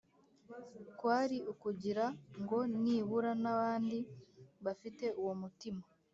[0.97, 2.05] kwari ukugira
[2.41, 3.97] ngo nibura n’abandi
[4.65, 5.81] bafite uwo mutima